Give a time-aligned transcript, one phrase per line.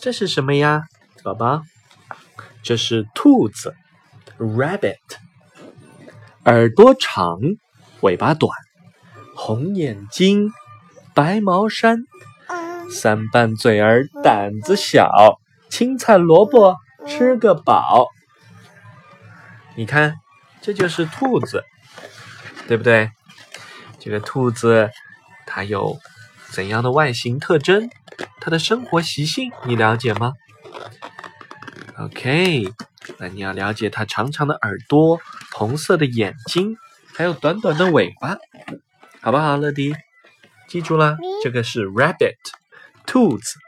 [0.00, 0.84] 这是什么呀，
[1.24, 1.62] 宝宝？
[2.62, 3.74] 这是兔子
[4.38, 4.96] ，rabbit。
[6.44, 7.40] 耳朵长，
[8.00, 8.52] 尾巴短，
[9.34, 10.52] 红眼睛，
[11.14, 12.04] 白毛衫，
[12.90, 16.76] 三瓣嘴儿，胆子小，青菜萝卜
[17.06, 18.08] 吃个饱。
[19.74, 20.14] 你看，
[20.62, 21.64] 这就是兔子，
[22.68, 23.10] 对不对？
[23.98, 24.90] 这个兔子
[25.44, 25.98] 它有
[26.52, 27.90] 怎样的外形特征？
[28.40, 30.32] 它的生活习性你了解吗
[31.98, 32.72] ？OK，
[33.18, 35.20] 那你要了解它长长的耳朵、
[35.52, 36.76] 红色的眼睛，
[37.14, 38.36] 还有短短的尾巴，
[39.20, 39.94] 好不好，乐迪？
[40.68, 42.36] 记住了，这个是 rabbit，
[43.06, 43.58] 兔子。